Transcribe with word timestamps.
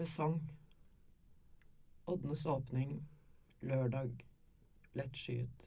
Sesong. 0.00 0.40
Odnes 2.04 2.46
åpning 2.46 3.08
lørdag. 3.60 4.26
Lettskyet. 4.92 5.66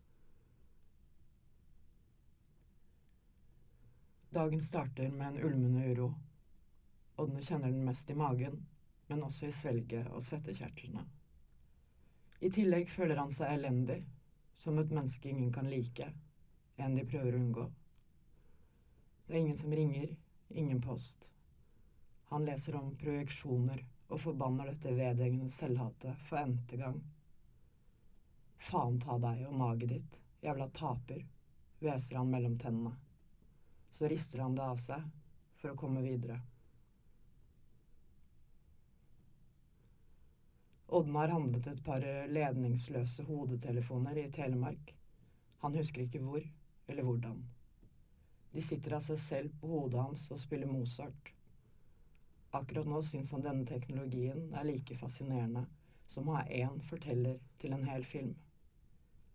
Dagen 4.30 4.62
starter 4.62 5.12
med 5.12 5.28
en 5.28 5.38
ulmende 5.44 5.86
uro. 5.92 6.08
Odne 7.16 7.44
kjenner 7.46 7.70
den 7.70 7.86
mest 7.86 8.10
i 8.10 8.18
magen, 8.18 8.58
men 9.08 9.24
også 9.24 9.52
i 9.52 9.54
svelget 9.54 10.10
og 10.10 10.26
svettekjertlene. 10.26 11.06
I 12.42 12.50
tillegg 12.50 12.90
føler 12.90 13.22
han 13.22 13.38
seg 13.38 13.54
elendig, 13.54 14.02
som 14.58 14.82
et 14.82 14.90
menneske 14.90 15.30
ingen 15.30 15.54
kan 15.54 15.70
like, 15.70 16.10
en 16.82 16.98
de 16.98 17.06
prøver 17.06 17.38
å 17.38 17.46
unngå. 17.46 17.70
Det 19.28 19.38
er 19.38 19.44
ingen 19.46 19.62
som 19.62 19.78
ringer, 19.78 20.10
ingen 20.50 20.82
post. 20.82 21.30
Han 22.34 22.50
leser 22.50 22.82
om 22.82 22.96
projeksjoner 22.98 23.92
og 24.14 24.22
forbanner 24.22 24.70
dette 24.70 24.94
vedhengende 24.94 25.50
selvhatet 25.52 26.20
for 26.28 26.46
n-te 26.46 26.78
gang. 26.78 27.00
Faen 28.62 29.00
ta 29.02 29.18
deg 29.20 29.42
og 29.50 29.58
naget 29.60 29.90
ditt, 29.90 30.20
jævla 30.46 30.70
taper, 30.78 31.24
hveser 31.82 32.20
han 32.20 32.30
mellom 32.32 32.56
tennene. 32.62 32.94
Så 33.98 34.08
rister 34.10 34.44
han 34.46 34.56
det 34.58 34.66
av 34.66 34.80
seg 34.82 35.04
for 35.60 35.74
å 35.74 35.80
komme 35.80 36.04
videre. 36.06 36.40
Oddmar 40.94 41.34
handlet 41.34 41.68
et 41.68 41.82
par 41.84 42.06
ledningsløse 42.30 43.26
hodetelefoner 43.26 44.20
i 44.22 44.30
Telemark. 44.32 44.94
Han 45.66 45.74
husker 45.80 46.06
ikke 46.06 46.22
hvor 46.22 46.44
eller 46.88 47.08
hvordan. 47.08 47.40
De 48.54 48.62
sitter 48.62 49.00
av 49.00 49.02
seg 49.02 49.18
selv 49.18 49.56
på 49.58 49.72
hodet 49.72 50.04
hans 50.04 50.28
og 50.36 50.42
spiller 50.42 50.70
Mozart. 50.70 51.34
Akkurat 52.54 52.88
nå 52.88 53.00
syns 53.04 53.32
han 53.34 53.42
denne 53.42 53.66
teknologien 53.66 54.52
er 54.54 54.66
like 54.68 54.96
fascinerende 54.98 55.64
som 56.16 56.28
å 56.30 56.36
ha 56.38 56.44
én 56.46 56.76
forteller 56.86 57.40
til 57.62 57.74
en 57.74 57.86
hel 57.90 58.04
film. 58.06 58.36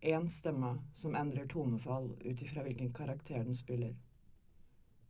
Én 0.00 0.28
stemme 0.30 0.70
som 0.94 1.16
endrer 1.18 1.48
tonefall 1.50 2.12
ut 2.20 2.42
ifra 2.46 2.62
hvilken 2.62 2.92
karakter 2.94 3.42
den 3.42 3.58
spiller. 3.58 3.96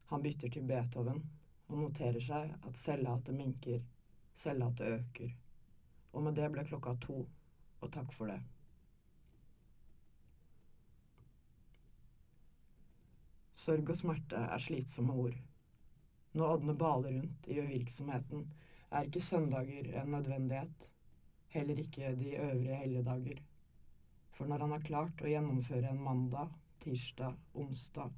Han 0.09 0.25
bytter 0.25 0.55
til 0.55 0.65
Beethoven 0.71 1.21
og 1.69 1.83
noterer 1.83 2.25
seg 2.25 2.55
at 2.57 2.81
selvhatet 2.81 3.37
minker, 3.37 3.83
selvhatet 4.41 4.95
øker. 4.95 5.35
Og 6.13 6.25
med 6.25 6.41
det 6.41 6.49
ble 6.55 6.65
klokka 6.65 6.97
to, 7.05 7.19
og 7.81 7.93
takk 7.93 8.17
for 8.17 8.33
det. 8.33 8.41
Sorg 13.59 13.93
og 13.93 14.01
smerte 14.01 14.41
er 14.49 14.65
slitsomme 14.65 15.13
ord. 15.27 15.37
Når 16.39 16.53
Ådne 16.55 16.75
baler 16.79 17.15
rundt 17.17 17.47
i 17.51 17.57
uvirksomheten, 17.59 18.45
er 18.95 19.07
ikke 19.09 19.21
søndager 19.21 19.89
en 20.01 20.11
nødvendighet, 20.15 20.85
heller 21.51 21.81
ikke 21.83 22.13
de 22.21 22.37
øvrige 22.37 22.77
helligdager. 22.77 23.41
For 24.31 24.47
når 24.47 24.59
han 24.63 24.75
har 24.77 24.85
klart 24.87 25.23
å 25.25 25.33
gjennomføre 25.33 25.91
en 25.91 26.05
mandag, 26.05 26.53
tirsdag, 26.85 27.35
onsdag, 27.59 28.13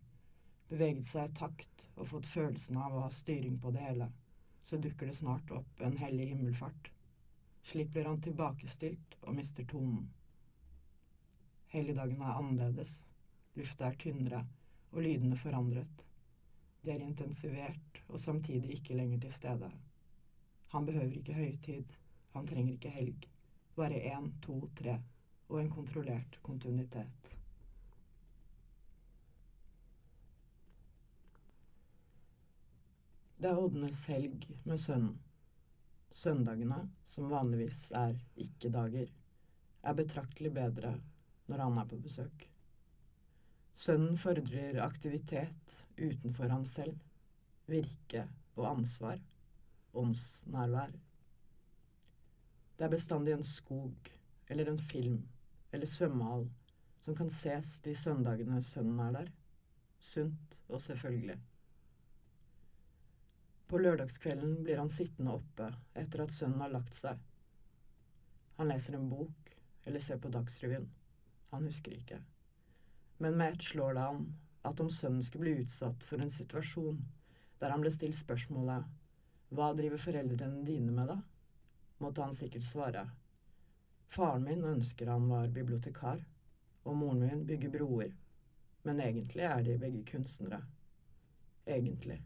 beveget 0.68 1.08
seg 1.08 1.30
i 1.30 1.38
takt 1.38 1.86
og 1.94 2.10
fått 2.10 2.28
følelsen 2.28 2.76
av 2.76 2.98
å 2.98 3.06
ha 3.06 3.08
styring 3.14 3.56
på 3.62 3.72
det 3.72 3.86
hele, 3.86 4.10
så 4.68 4.76
dukker 4.76 5.08
det 5.08 5.16
snart 5.22 5.56
opp 5.56 5.80
en 5.80 5.96
hellig 6.02 6.28
himmelfart. 6.34 6.92
Slik 7.72 7.88
blir 7.94 8.10
han 8.10 8.20
tilbakestilt 8.20 9.16
og 9.22 9.32
mister 9.40 9.64
tonen. 9.64 10.10
Helligdagen 11.72 12.20
er 12.20 12.36
annerledes, 12.36 12.98
lufta 13.56 13.88
er 13.88 13.98
tynnere, 14.04 14.44
og 14.92 15.06
lydene 15.08 15.40
forandret. 15.40 16.04
De 16.84 16.90
er 16.90 17.02
intensivert 17.04 18.02
og 18.08 18.20
samtidig 18.20 18.78
ikke 18.78 18.96
lenger 18.96 19.20
til 19.20 19.32
stede. 19.32 19.70
Han 20.72 20.86
behøver 20.86 21.18
ikke 21.18 21.34
høytid, 21.34 21.84
han 22.32 22.46
trenger 22.46 22.72
ikke 22.72 22.94
helg. 22.94 23.28
Bare 23.76 24.00
én, 24.12 24.30
to, 24.42 24.68
tre 24.76 25.00
og 25.48 25.60
en 25.60 25.70
kontrollert 25.70 26.38
kontinuitet. 26.42 27.30
Det 33.40 33.48
er 33.48 33.56
Odnes 33.56 34.04
helg 34.04 34.44
med 34.68 34.78
sønnen. 34.78 35.16
Søndagene, 36.12 36.82
som 37.08 37.30
vanligvis 37.30 37.86
er 37.96 38.18
ikke-dager, 38.36 39.08
er 39.82 39.96
betraktelig 39.96 40.52
bedre 40.52 40.96
når 41.48 41.62
han 41.64 41.78
er 41.80 41.86
på 41.88 41.96
besøk. 42.04 42.44
Sønnen 43.74 44.16
fordrer 44.18 44.80
aktivitet 44.84 45.76
utenfor 45.96 46.50
han 46.52 46.66
selv, 46.66 46.96
virke 47.70 48.26
og 48.56 48.66
ansvar, 48.70 49.20
åndsnærvær. 49.96 50.92
Det 52.76 52.86
er 52.86 52.92
bestandig 52.92 53.34
en 53.36 53.44
skog 53.44 54.10
eller 54.48 54.70
en 54.70 54.78
film 54.80 55.20
eller 55.72 55.86
svømmehall 55.86 56.48
som 57.00 57.16
kan 57.16 57.30
ses 57.32 57.78
de 57.84 57.94
søndagene 57.96 58.60
sønnen 58.64 59.00
er 59.04 59.12
der, 59.14 59.30
sunt 60.00 60.58
og 60.68 60.82
selvfølgelig. 60.82 61.38
På 63.70 63.78
lørdagskvelden 63.78 64.62
blir 64.64 64.80
han 64.80 64.90
sittende 64.92 65.36
oppe 65.38 65.70
etter 65.96 66.24
at 66.24 66.34
sønnen 66.34 66.60
har 66.64 66.72
lagt 66.74 66.96
seg. 66.96 67.20
Han 68.58 68.68
leser 68.68 68.98
en 68.98 69.08
bok 69.08 69.54
eller 69.86 70.02
ser 70.04 70.18
på 70.20 70.32
Dagsrevyen. 70.32 70.88
Han 71.52 71.64
husker 71.68 71.94
ikke 71.94 72.20
men 73.20 73.36
med 73.36 73.52
ett 73.52 73.62
slår 73.62 73.94
det 73.94 74.00
han 74.00 74.22
at 74.62 74.80
om 74.80 74.90
sønnen 74.90 75.24
skulle 75.24 75.44
bli 75.44 75.64
utsatt 75.64 76.04
for 76.08 76.22
en 76.24 76.32
situasjon 76.32 77.00
der 77.60 77.72
han 77.74 77.82
ble 77.84 77.92
stilt 77.92 78.16
spørsmålet 78.16 78.88
Hva 79.52 79.72
driver 79.76 80.00
foreldrene 80.00 80.64
dine 80.64 80.94
med, 80.94 81.10
da? 81.10 81.18
måtte 82.00 82.22
han 82.22 82.32
sikkert 82.34 82.64
svare. 82.64 83.02
Faren 84.08 84.46
min 84.46 84.62
ønsker 84.64 85.10
han 85.10 85.26
var 85.28 85.52
bibliotekar, 85.52 86.22
og 86.84 86.96
moren 86.96 87.20
min 87.20 87.42
bygger 87.46 87.74
broer, 87.74 88.14
men 88.88 89.02
egentlig 89.04 89.44
er 89.44 89.66
de 89.66 89.76
begge 89.82 90.04
kunstnere. 90.12 90.62
Egentlig. 91.66 92.22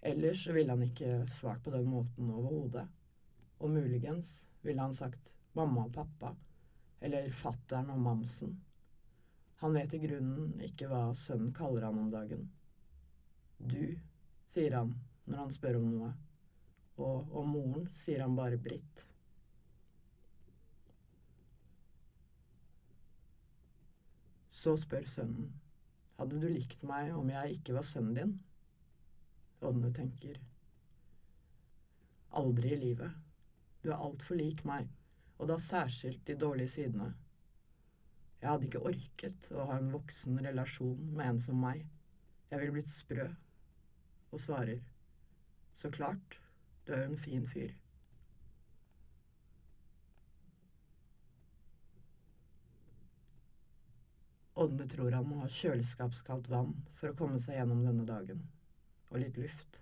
Ellers 0.00 0.46
ville 0.48 0.72
han 0.72 0.86
ikke 0.86 1.26
svart 1.36 1.60
på 1.66 1.74
den 1.74 1.90
måten 1.90 2.30
overhodet, 2.32 2.86
og 3.58 3.76
muligens 3.76 4.46
ville 4.62 4.80
han 4.80 4.94
sagt 4.94 5.34
mamma 5.58 5.84
og 5.84 5.92
pappa 5.98 6.32
eller 7.00 7.30
fattern 7.30 7.90
og 7.94 8.00
mamsen. 8.02 8.56
Han 9.58 9.74
vet 9.74 9.94
i 9.94 10.00
grunnen 10.02 10.60
ikke 10.62 10.88
hva 10.90 11.08
sønnen 11.18 11.52
kaller 11.54 11.88
han 11.88 11.98
om 11.98 12.10
dagen. 12.12 12.46
Du, 13.58 13.98
sier 14.52 14.76
han 14.78 14.94
når 15.28 15.42
han 15.42 15.54
spør 15.54 15.78
om 15.80 15.88
noe, 15.92 16.10
og 16.98 17.38
om 17.40 17.54
moren 17.54 17.88
sier 17.98 18.22
han 18.22 18.36
bare 18.38 18.58
Britt. 18.62 19.04
Så 24.58 24.74
spør 24.78 25.06
sønnen, 25.06 25.52
hadde 26.18 26.38
du 26.42 26.48
likt 26.50 26.82
meg 26.86 27.12
om 27.14 27.30
jeg 27.30 27.58
ikke 27.58 27.76
var 27.76 27.86
sønnen 27.86 28.16
din? 28.18 28.36
Ådne 29.62 29.90
tenker, 29.94 30.38
aldri 32.38 32.72
i 32.74 32.80
livet, 32.82 33.14
du 33.82 33.90
er 33.90 33.98
altfor 33.98 34.38
lik 34.38 34.64
meg 34.66 34.86
og 35.38 35.48
da 35.48 35.56
særskilt 35.62 36.26
de 36.26 36.34
dårlige 36.38 36.68
sidene. 36.68 37.12
Jeg 38.42 38.50
hadde 38.50 38.66
ikke 38.68 38.84
orket 38.90 39.48
å 39.54 39.66
ha 39.70 39.78
en 39.78 39.90
voksen 39.94 40.38
relasjon 40.46 41.10
med 41.14 41.26
en 41.26 41.40
som 41.42 41.58
meg. 41.62 41.82
Jeg 42.50 42.60
ville 42.60 42.74
blitt 42.76 42.90
sprø, 42.90 43.26
og 44.30 44.40
svarer, 44.42 44.80
så 45.74 45.90
klart, 45.94 46.38
du 46.86 46.92
er 46.94 47.04
jo 47.04 47.12
en 47.12 47.22
fin 47.22 47.46
fyr. 47.46 47.74
Ådne 54.58 54.88
tror 54.90 55.14
han 55.14 55.26
må 55.28 55.42
ha 55.42 55.50
kjøleskapskaldt 55.54 56.48
vann 56.50 56.72
for 56.98 57.12
å 57.12 57.18
komme 57.18 57.38
seg 57.42 57.60
gjennom 57.60 57.84
denne 57.86 58.06
dagen, 58.08 58.40
og 59.10 59.22
litt 59.22 59.38
luft. 59.38 59.78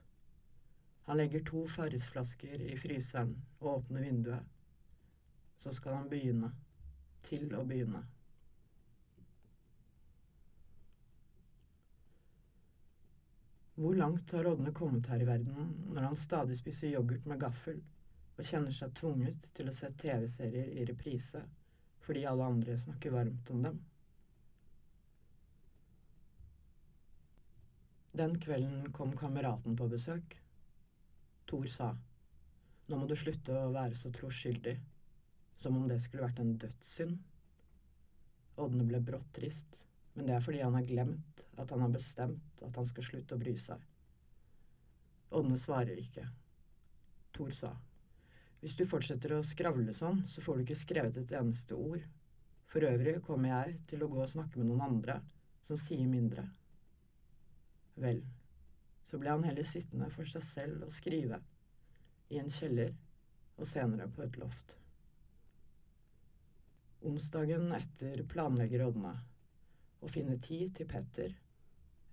Han 1.07 1.17
legger 1.21 1.45
to 1.49 1.63
Farris-flasker 1.71 2.61
i 2.67 2.77
fryseren 2.81 3.33
og 3.61 3.71
åpner 3.79 4.05
vinduet 4.05 4.56
så 5.59 5.73
skal 5.73 6.01
han 6.01 6.11
begynne. 6.13 6.53
Til 7.27 7.49
å 7.59 7.65
begynne. 7.67 8.05
Hvor 13.77 13.97
langt 13.99 14.31
har 14.33 14.47
Rodne 14.47 14.71
kommet 14.73 15.09
her 15.11 15.21
i 15.21 15.27
verden 15.29 15.73
når 15.91 16.07
han 16.07 16.17
stadig 16.17 16.57
spiser 16.57 16.95
yoghurt 16.95 17.27
med 17.29 17.43
gaffel 17.43 17.83
og 18.37 18.47
kjenner 18.47 18.73
seg 18.73 18.95
tvunget 18.97 19.51
til 19.57 19.69
å 19.69 19.75
se 19.77 19.91
TV-serier 20.01 20.71
i 20.73 20.87
reprise 20.89 21.43
fordi 22.07 22.23
alle 22.31 22.47
andre 22.47 22.79
snakker 22.79 23.13
varmt 23.13 23.51
om 23.53 23.67
dem? 23.67 23.77
Den 28.17 28.39
kvelden 28.41 28.93
kom 28.97 29.13
kameraten 29.19 29.77
på 29.77 29.91
besøk. 29.93 30.39
Thor 31.51 31.67
sa, 31.69 31.91
nå 32.89 32.97
må 32.97 33.09
du 33.11 33.17
slutte 33.19 33.59
å 33.61 33.75
være 33.75 33.99
så 33.99 34.09
troskyldig. 34.15 34.79
Som 35.57 35.77
om 35.79 35.89
det 35.89 35.99
skulle 36.05 36.27
vært 36.27 36.41
en 36.43 36.57
dødssynd. 36.61 37.17
Ådne 38.61 38.87
ble 38.89 39.01
brått 39.05 39.29
trist, 39.37 39.77
men 40.15 40.29
det 40.29 40.37
er 40.37 40.45
fordi 40.45 40.63
han 40.65 40.77
har 40.77 40.89
glemt 40.89 41.45
at 41.57 41.73
han 41.73 41.83
har 41.85 41.93
bestemt 41.93 42.63
at 42.65 42.77
han 42.77 42.89
skal 42.89 43.05
slutte 43.05 43.37
å 43.37 43.41
bry 43.41 43.57
seg. 43.61 43.81
Ådne 45.37 45.59
svarer 45.61 45.99
ikke. 46.01 46.25
Thor 47.37 47.53
sa. 47.53 47.73
Hvis 48.63 48.77
du 48.79 48.87
fortsetter 48.89 49.35
å 49.37 49.43
skravle 49.45 49.93
sånn, 49.97 50.23
så 50.29 50.41
får 50.45 50.57
du 50.57 50.65
ikke 50.65 50.79
skrevet 50.81 51.19
et 51.21 51.35
eneste 51.37 51.77
ord. 51.77 52.05
For 52.67 52.87
øvrig 52.89 53.19
kommer 53.27 53.53
jeg 53.53 53.77
til 53.91 54.05
å 54.05 54.09
gå 54.11 54.23
og 54.23 54.31
snakke 54.33 54.59
med 54.61 54.71
noen 54.71 54.87
andre, 54.87 55.21
som 55.67 55.79
sier 55.81 56.09
mindre. 56.09 56.47
Vel, 58.01 58.23
så 59.07 59.21
ble 59.21 59.33
han 59.33 59.45
heller 59.47 59.69
sittende 59.69 60.09
for 60.13 60.29
seg 60.29 60.45
selv 60.45 60.89
og 60.89 60.95
skrive, 60.95 61.41
i 62.33 62.41
en 62.41 62.51
kjeller 62.51 62.97
og 63.57 63.69
senere 63.71 64.09
på 64.13 64.25
et 64.25 64.41
loft. 64.41 64.75
Onsdagen 67.01 67.73
etter 67.73 68.23
planlegger 68.29 68.87
Ådne 68.87 69.13
å 70.01 70.09
finne 70.09 70.39
tid 70.43 70.73
til 70.77 70.89
Petter, 70.89 71.35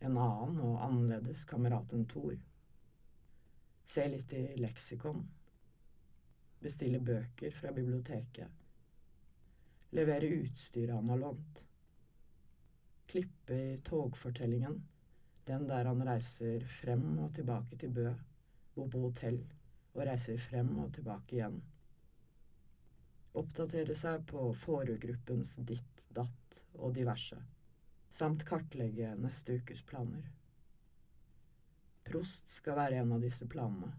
en 0.03 0.18
annen 0.18 0.59
og 0.63 0.81
annerledes 0.83 1.45
kamerat 1.47 1.94
enn 1.95 2.03
Thor. 2.12 2.35
Se 3.88 4.07
litt 4.09 4.33
i 4.35 4.44
leksikon. 4.59 5.24
Bestille 6.63 7.00
bøker 7.00 7.56
fra 7.56 7.71
biblioteket. 7.75 8.47
Levere 9.94 10.31
utstyret 10.41 10.95
han 10.95 11.12
har 11.13 11.21
lånt. 11.21 11.65
Klippe 13.07 13.53
i 13.53 13.81
togfortellingen, 13.86 14.79
den 15.45 15.68
der 15.69 15.86
han 15.86 16.01
reiser 16.07 16.63
frem 16.81 17.19
og 17.21 17.36
tilbake 17.36 17.77
til 17.79 17.91
Bø, 17.94 18.07
bor 18.74 18.89
på 18.89 19.03
hotell 19.03 19.44
og 19.94 20.01
reiser 20.07 20.39
frem 20.41 20.71
og 20.81 20.94
tilbake 20.95 21.38
igjen. 21.38 21.59
Oppdatere 23.33 23.95
seg 23.97 24.27
på 24.30 24.45
Fårud-gruppens 24.62 25.56
ditt, 25.65 26.01
datt 26.13 26.59
og 26.77 26.94
diverse, 26.94 27.39
samt 28.13 28.45
kartlegge 28.45 29.15
neste 29.18 29.56
ukes 29.57 29.81
planer. 29.89 30.27
Prost 32.06 32.51
skal 32.53 32.77
være 32.77 33.01
en 33.01 33.15
av 33.15 33.25
disse 33.25 33.47
planene, 33.50 33.89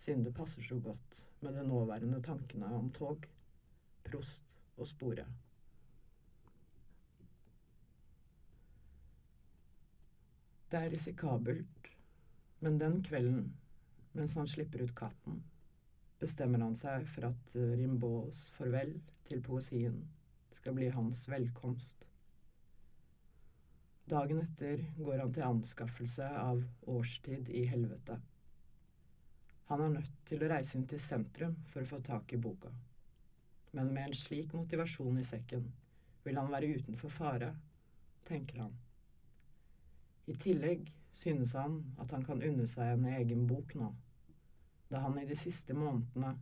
siden 0.00 0.24
det 0.24 0.32
passer 0.36 0.64
så 0.64 0.78
godt 0.80 1.20
med 1.44 1.58
de 1.58 1.66
nåværende 1.68 2.22
tankene 2.24 2.72
om 2.72 2.88
tog, 2.96 3.28
prost 4.08 4.56
og 4.78 4.88
sporet. 4.88 5.28
Det 10.72 10.80
er 10.80 10.92
risikabelt, 10.96 11.90
men 12.64 12.80
den 12.80 13.02
kvelden, 13.04 13.50
mens 14.16 14.40
han 14.40 14.48
slipper 14.48 14.88
ut 14.88 14.96
katten, 14.96 15.44
bestemmer 16.24 16.64
han 16.64 16.76
seg 16.78 17.06
for 17.10 17.28
at 17.30 17.54
Rimbauds 17.54 18.48
farvel 18.56 18.96
til 19.28 19.44
poesien 19.44 20.00
skal 20.54 20.76
bli 20.76 20.88
hans 20.94 21.24
velkomst. 21.28 22.06
Dagen 24.08 24.40
etter 24.42 24.82
går 24.98 25.20
han 25.22 25.32
til 25.32 25.46
anskaffelse 25.46 26.28
av 26.36 26.62
Årstid 26.92 27.48
i 27.48 27.64
helvete. 27.68 28.18
Han 29.70 29.80
er 29.80 29.94
nødt 29.94 30.18
til 30.28 30.44
å 30.44 30.50
reise 30.52 30.76
inn 30.76 30.84
til 30.88 31.00
sentrum 31.00 31.54
for 31.70 31.82
å 31.82 31.88
få 31.88 32.00
tak 32.04 32.34
i 32.36 32.40
boka. 32.40 32.72
Men 33.72 33.94
med 33.94 34.10
en 34.10 34.18
slik 34.18 34.52
motivasjon 34.54 35.18
i 35.18 35.24
sekken 35.26 35.70
vil 36.24 36.36
han 36.38 36.52
være 36.52 36.74
utenfor 36.76 37.12
fare, 37.12 37.48
tenker 38.28 38.60
han. 38.66 38.76
I 40.28 40.36
tillegg 40.40 40.92
synes 41.16 41.56
han 41.56 41.80
at 42.00 42.12
han 42.12 42.24
kan 42.28 42.44
unne 42.44 42.68
seg 42.70 42.92
en 42.92 43.08
egen 43.16 43.48
bok 43.48 43.74
nå, 43.80 43.88
da 44.90 45.00
han 45.04 45.18
i 45.18 45.26
de 45.28 45.36
siste 45.38 45.74
månedene 45.76 46.34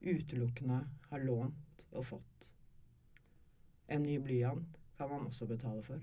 utelukkende 0.00 0.82
har 1.10 1.24
lånt 1.24 1.86
og 1.90 2.06
fått. 2.12 2.50
En 3.86 4.02
ny 4.02 4.18
blyant 4.22 4.78
kan 4.98 5.10
han 5.10 5.26
også 5.26 5.46
betale 5.46 5.82
for. 5.86 6.02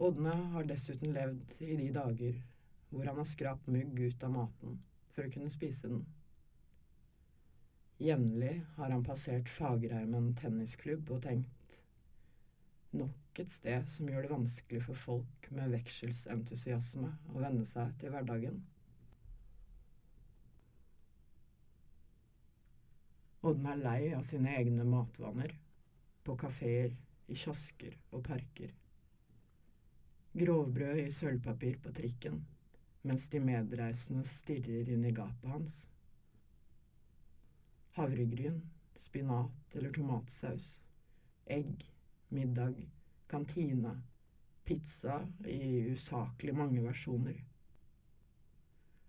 Ådne 0.00 0.34
har 0.54 0.68
dessuten 0.68 1.12
levd 1.12 1.58
i 1.62 1.74
de 1.76 1.90
dager 1.92 2.38
hvor 2.90 3.06
han 3.06 3.20
har 3.20 3.28
skrapt 3.28 3.68
mugg 3.70 4.00
ut 4.00 4.24
av 4.24 4.32
maten 4.34 4.80
for 5.14 5.26
å 5.26 5.32
kunne 5.32 5.52
spise 5.52 5.90
den. 5.90 6.06
Jevnlig 8.00 8.54
har 8.78 8.94
han 8.94 9.04
passert 9.04 9.50
Fagerheimen 9.52 10.32
tennisklubb 10.40 11.10
og 11.12 11.22
tenkt 11.26 11.80
nok 12.96 13.38
et 13.38 13.52
sted 13.52 13.86
som 13.92 14.08
gjør 14.08 14.24
det 14.24 14.32
vanskelig 14.32 14.80
for 14.86 14.98
folk 14.98 15.50
med 15.54 15.74
vekselsentusiasme 15.76 17.10
å 17.30 17.42
venne 17.42 17.66
seg 17.68 17.92
til 18.00 18.14
hverdagen. 18.14 18.56
Ådne 23.42 23.72
er 23.72 23.84
lei 23.84 24.12
av 24.16 24.26
sine 24.26 24.52
egne 24.58 24.84
matvaner, 24.84 25.56
på 26.24 26.36
kafeer, 26.36 26.92
i 27.30 27.36
kiosker 27.38 27.94
og 28.10 28.24
parker 28.26 28.72
grovbrød 30.32 30.98
i 30.98 31.10
sølvpapir 31.10 31.78
på 31.82 31.92
trikken, 31.92 32.44
mens 33.02 33.26
de 33.32 33.40
medreisende 33.42 34.22
stirrer 34.28 34.90
inn 34.92 35.06
i 35.08 35.14
gapet 35.14 35.50
hans. 35.50 35.78
Havregryn, 37.96 38.60
spinat 39.00 39.74
eller 39.74 39.92
tomatsaus, 39.96 40.76
egg, 41.50 41.82
middag, 42.28 42.78
kantine, 43.30 43.96
pizza 44.64 45.18
i 45.48 45.90
usaklig 45.90 46.54
mange 46.54 46.84
versjoner. 46.84 47.40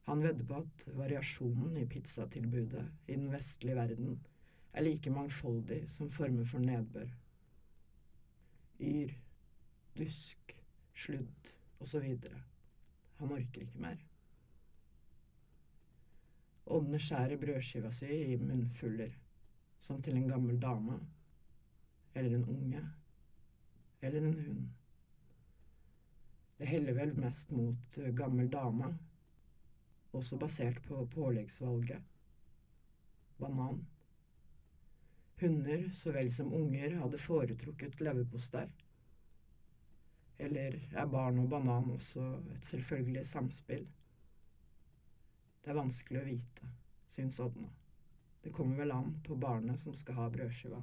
Han 0.10 0.24
vedder 0.24 0.46
på 0.46 0.60
at 0.64 0.86
variasjonen 0.98 1.78
i 1.78 1.88
pizzatilbudet 1.88 2.86
i 3.08 3.16
den 3.16 3.32
vestlige 3.32 3.76
verden 3.78 4.20
er 4.74 4.86
like 4.86 5.12
mangfoldig 5.14 5.84
som 5.90 6.10
former 6.10 6.48
for 6.48 6.64
nedbør. 6.64 7.10
Yr, 8.82 9.12
dusk, 9.98 10.56
sludd 10.96 11.52
osv. 11.80 12.08
Han 13.20 13.36
orker 13.36 13.62
ikke 13.62 13.84
mer. 13.84 14.00
Ådne 16.72 17.00
skjærer 17.00 17.38
brødskiva 17.38 17.92
si 17.94 18.10
i 18.34 18.38
munnfuller, 18.40 19.12
som 19.82 20.02
til 20.02 20.18
en 20.18 20.28
gammel 20.30 20.62
dame, 20.62 21.00
eller 22.16 22.38
en 22.38 22.46
unge, 22.46 22.84
eller 24.02 24.22
en 24.22 24.34
hund. 24.34 24.68
Det 26.58 26.68
heller 26.68 26.94
vel 26.94 27.16
mest 27.20 27.52
mot 27.52 28.00
gammel 28.18 28.52
dame, 28.52 28.94
også 30.12 30.38
basert 30.38 30.82
på 30.84 31.06
påleggsvalget. 31.14 32.04
Banan. 33.38 33.86
Hunder 35.42 35.90
så 35.98 36.12
vel 36.14 36.30
som 36.34 36.54
unger 36.54 36.98
hadde 37.00 37.18
foretrukket 37.18 38.02
leverpostei. 38.02 38.68
Eller 40.42 40.78
er 40.92 41.10
barn 41.10 41.40
og 41.40 41.50
banan 41.50 41.90
også 41.96 42.28
et 42.56 42.66
selvfølgelig 42.66 43.26
samspill? 43.28 43.88
Det 45.62 45.70
er 45.70 45.78
vanskelig 45.78 46.22
å 46.22 46.26
vite, 46.26 46.70
syns 47.10 47.40
Ådne. 47.40 47.70
Det 48.42 48.54
kommer 48.54 48.82
vel 48.82 48.94
an 48.96 49.14
på 49.26 49.38
barnet 49.38 49.80
som 49.80 49.94
skal 49.98 50.18
ha 50.18 50.30
brødskiva. 50.34 50.82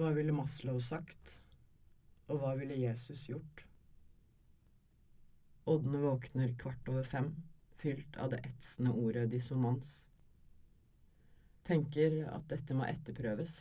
Hva 0.00 0.12
ville 0.16 0.32
Maslow 0.32 0.78
sagt, 0.80 1.34
og 2.28 2.40
hva 2.40 2.54
ville 2.56 2.78
Jesus 2.80 3.26
gjort? 3.28 3.66
Ådne 5.64 5.98
våkner 5.98 6.54
kvart 6.58 6.88
over 6.88 7.04
fem, 7.04 7.34
fylt 7.80 8.16
av 8.16 8.30
det 8.32 8.40
etsende 8.48 8.92
ordet 8.92 9.26
dissonans. 9.32 9.90
Tenker 11.66 12.22
at 12.32 12.48
dette 12.48 12.76
må 12.76 12.86
etterprøves 12.88 13.58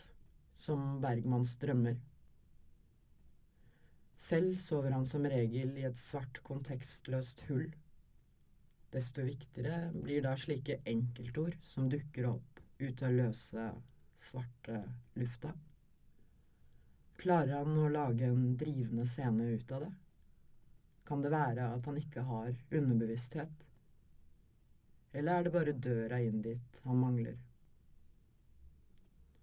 som 0.60 1.00
Bergmanns 1.04 1.58
drømmer. 1.60 2.00
Selv 4.20 4.58
sover 4.60 4.96
han 4.96 5.06
som 5.08 5.28
regel 5.32 5.78
i 5.80 5.86
et 5.88 6.00
svart, 6.00 6.42
kontekstløst 6.44 7.46
hull. 7.48 7.70
Desto 8.92 9.24
viktigere 9.24 9.92
blir 9.94 10.24
da 10.26 10.34
slike 10.40 10.82
enkeltord 10.90 11.56
som 11.64 11.88
dukker 11.92 12.28
opp 12.32 12.60
ut 12.80 13.04
av 13.06 13.16
løse, 13.16 13.70
svarte 14.24 14.82
lufta. 15.20 15.54
Klarer 17.20 17.60
han 17.60 17.76
å 17.78 17.90
lage 17.92 18.28
en 18.28 18.56
drivende 18.60 19.06
scene 19.08 19.52
ut 19.54 19.72
av 19.76 19.86
det? 19.86 19.92
Kan 21.10 21.24
det 21.26 21.32
være 21.34 21.72
at 21.74 21.86
han 21.90 21.98
ikke 21.98 22.22
har 22.22 22.54
underbevissthet? 22.78 23.66
Eller 25.14 25.32
er 25.32 25.44
det 25.48 25.54
bare 25.56 25.74
døra 25.74 26.20
inn 26.22 26.44
dit 26.46 26.82
han 26.86 27.00
mangler? 27.02 27.40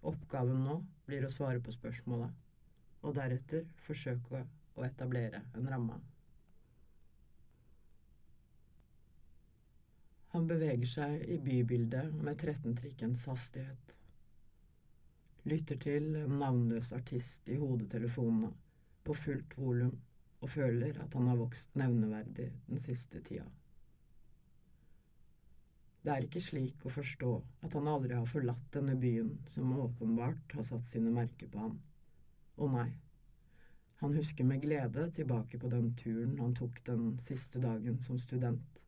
Oppgaven 0.07 0.61
nå 0.63 0.77
blir 1.09 1.27
å 1.27 1.31
svare 1.33 1.59
på 1.59 1.73
spørsmålet, 1.75 2.31
og 3.03 3.17
deretter 3.19 3.67
forsøke 3.83 4.45
å 4.77 4.85
etablere 4.87 5.43
en 5.59 5.67
ramme. 5.67 5.99
Han 10.31 10.47
beveger 10.47 10.87
seg 10.87 11.27
i 11.27 11.41
bybildet 11.43 12.15
med 12.15 12.39
13-trikkens 12.47 13.27
hastighet. 13.27 13.95
Lytter 15.51 15.83
til 15.83 16.13
en 16.15 16.39
navnløs 16.39 16.95
artist 16.95 17.47
i 17.51 17.59
hodetelefonene 17.59 18.53
på 19.03 19.15
fullt 19.15 19.59
volum 19.59 19.95
og 20.41 20.51
føler 20.53 20.99
at 21.01 21.13
han 21.17 21.27
har 21.31 21.39
vokst 21.39 21.75
nevneverdig 21.79 22.51
den 22.67 22.81
siste 22.81 23.21
tida. 23.25 23.47
Det 26.03 26.13
er 26.13 26.23
ikke 26.23 26.39
slik 26.39 26.85
å 26.87 26.93
forstå 26.93 27.31
at 27.67 27.73
han 27.75 27.89
aldri 27.91 28.15
har 28.15 28.29
forlatt 28.29 28.69
denne 28.71 28.95
byen 28.99 29.33
som 29.51 29.73
åpenbart 29.75 30.53
har 30.55 30.63
satt 30.63 30.85
sine 30.87 31.11
merker 31.11 31.49
på 31.51 31.65
ham. 31.65 31.75
Å 32.57 32.69
nei, 32.71 32.89
Han 33.97 34.13
husker 34.13 34.45
med 34.45 34.61
glede 34.61 35.07
tilbake 35.11 35.57
på 35.57 35.69
den 35.71 35.87
turen 35.97 36.35
han 36.39 36.53
tok 36.55 36.83
den 36.85 37.15
siste 37.17 37.57
dagen 37.59 37.97
som 38.05 38.19
student. 38.21 38.83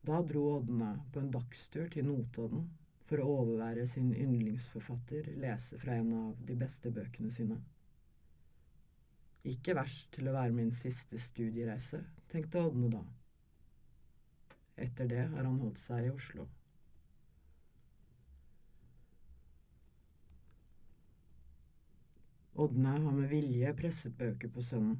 Da 0.00 0.22
dro 0.22 0.46
Ådne 0.54 0.88
på 1.12 1.20
en 1.20 1.30
dagstur 1.30 1.90
til 1.92 2.08
Notodden 2.08 2.64
for 3.04 3.20
å 3.20 3.28
overvære 3.42 3.84
sin 3.88 4.14
yndlingsforfatter 4.16 5.28
lese 5.44 5.78
fra 5.80 5.98
en 6.00 6.10
av 6.16 6.40
de 6.48 6.56
beste 6.56 6.92
bøkene 6.92 7.32
sine. 7.32 7.60
Ikke 9.44 9.74
verst 9.76 10.08
til 10.16 10.30
å 10.30 10.32
være 10.32 10.56
min 10.56 10.70
siste 10.72 11.18
studiereise, 11.20 12.00
tenkte 12.32 12.62
Ådne 12.64 12.88
da. 12.94 13.02
Etter 14.80 15.08
det 15.10 15.26
har 15.28 15.44
han 15.44 15.58
holdt 15.60 15.78
seg 15.78 16.06
i 16.06 16.12
Oslo. 16.12 16.46
Ådne 22.64 22.94
har 23.04 23.12
med 23.12 23.28
vilje 23.28 23.74
presset 23.76 24.16
bøker 24.16 24.48
på 24.54 24.62
sønnen. 24.64 24.96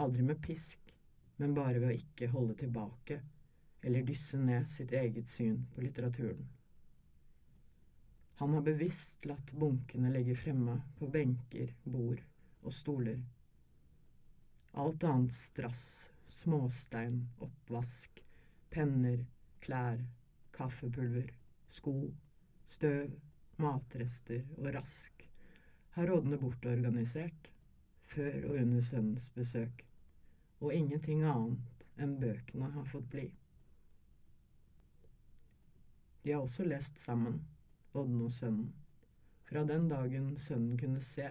Aldri 0.00 0.24
med 0.24 0.40
pisk, 0.40 0.94
men 1.36 1.54
bare 1.54 1.82
ved 1.82 1.90
å 1.90 1.98
ikke 1.98 2.30
holde 2.32 2.56
tilbake 2.62 3.20
eller 3.82 4.06
dysse 4.06 4.38
ned 4.38 4.68
sitt 4.70 4.92
eget 4.94 5.28
syn 5.28 5.58
på 5.74 5.82
litteraturen. 5.82 6.46
Han 8.40 8.54
har 8.56 8.64
bevisst 8.64 9.26
latt 9.28 9.52
bunkene 9.58 10.10
ligge 10.14 10.38
fremme 10.38 10.78
på 10.98 11.10
benker, 11.12 11.74
bord 11.84 12.22
og 12.62 12.72
stoler. 12.72 13.18
Alt 14.72 15.04
annet 15.04 15.32
strass, 15.36 16.10
småstein, 16.30 17.28
oppvask, 17.44 18.22
penner, 18.72 19.26
klær, 19.60 20.00
kaffepulver, 20.56 21.28
sko, 21.68 21.94
støv, 22.72 23.12
matrester 23.60 24.46
og 24.56 24.70
rask 24.74 25.26
har 25.92 26.08
rådende 26.08 26.38
bortorganisert 26.40 27.50
før 28.14 28.48
og 28.48 28.56
under 28.62 28.80
sønnens 28.80 29.28
besøk, 29.36 29.84
og 30.60 30.74
ingenting 30.74 31.22
annet 31.24 31.86
enn 32.00 32.16
bøkene 32.20 32.70
har 32.72 32.88
fått 32.88 33.08
bli. 33.12 33.26
De 36.22 36.32
har 36.32 36.44
også 36.44 36.64
lest 36.64 37.00
sammen 37.02 37.42
Odden 37.92 38.22
og 38.24 38.32
sønnen. 38.32 38.70
Fra 39.44 39.64
den 39.68 39.88
dagen 39.90 40.30
sønnen 40.40 40.78
kunne 40.80 41.00
se, 41.04 41.26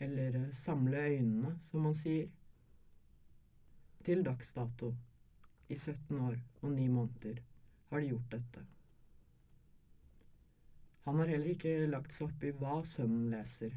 eller 0.00 0.46
samle 0.56 1.02
øynene, 1.10 1.58
som 1.60 1.84
man 1.84 1.96
sier. 1.98 2.30
Til 4.04 4.20
dags 4.24 4.52
dato, 4.52 4.90
i 5.68 5.76
17 5.76 6.18
år 6.20 6.36
og 6.60 6.72
9 6.72 6.88
måneder, 6.92 7.38
har 7.90 8.00
de 8.00 8.10
gjort 8.10 8.32
dette. 8.34 8.64
Han 11.04 11.20
har 11.20 11.32
heller 11.32 11.52
ikke 11.54 11.86
lagt 11.88 12.12
seg 12.16 12.28
opp 12.28 12.44
i 12.44 12.52
hva 12.58 12.74
sønnen 12.88 13.30
leser, 13.32 13.72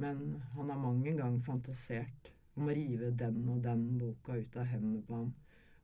men 0.00 0.20
han 0.54 0.72
har 0.72 0.80
mange 0.80 1.12
gang 1.16 1.40
fantasert 1.44 2.30
om 2.56 2.68
å 2.68 2.76
rive 2.76 3.10
den 3.22 3.42
og 3.48 3.60
den 3.64 3.82
boka 4.00 4.36
ut 4.40 4.56
av 4.60 4.68
hendene 4.70 5.02
på 5.08 5.18
ham 5.18 5.32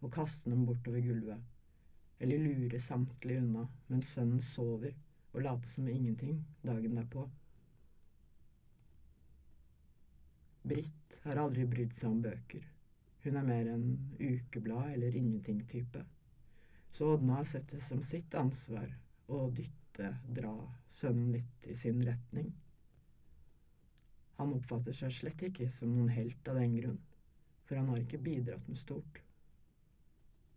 og 0.00 0.12
kaste 0.12 0.52
dem 0.52 0.64
bortover 0.68 1.04
gulvet 1.04 2.20
eller 2.24 2.40
lure 2.40 2.80
samtlige 2.80 3.42
unna 3.44 3.66
mens 3.88 4.12
sønnen 4.16 4.40
sover 4.40 4.94
og 5.34 5.42
late 5.44 5.68
som 5.68 5.88
ingenting 5.88 6.38
dagen 6.64 6.96
derpå. 6.96 7.26
Britt 10.66 11.18
har 11.22 11.38
aldri 11.38 11.66
brydd 11.70 11.94
seg 11.94 12.10
om 12.10 12.22
bøker. 12.24 12.64
Hun 13.22 13.38
er 13.38 13.46
mer 13.46 13.68
en 13.70 13.86
ukeblad 14.18 14.92
eller 14.96 15.16
ingenting-type. 15.18 16.02
Så 16.90 17.12
Ådne 17.14 17.38
har 17.38 17.44
sett 17.44 17.68
det 17.70 17.82
som 17.86 18.02
sitt 18.02 18.34
ansvar 18.34 18.88
å 19.26 19.46
dytte, 19.50 20.12
dra 20.26 20.54
sønnen 20.94 21.32
litt 21.34 21.66
i 21.70 21.76
sin 21.78 22.02
retning. 22.06 22.52
Han 24.36 24.54
oppfatter 24.58 24.96
seg 24.96 25.14
slett 25.14 25.46
ikke 25.48 25.70
som 25.72 25.94
noen 25.94 26.12
helt 26.12 26.48
av 26.50 26.58
den 26.60 26.74
grunn, 26.76 26.98
for 27.64 27.78
han 27.80 27.88
har 27.92 28.02
ikke 28.02 28.22
bidratt 28.22 28.68
med 28.68 28.80
stort 28.80 29.22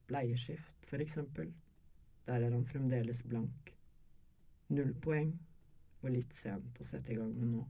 bleieskift, 0.10 0.86
for 0.90 1.02
eksempel. 1.04 1.52
Der 2.26 2.44
er 2.46 2.54
han 2.54 2.66
fremdeles 2.66 3.22
blank. 3.24 3.74
Null 4.74 4.94
poeng, 5.02 5.36
og 6.02 6.14
litt 6.14 6.34
sent 6.34 6.82
å 6.82 6.86
sette 6.86 7.14
i 7.14 7.18
gang 7.18 7.34
med 7.38 7.54
nå. 7.54 7.66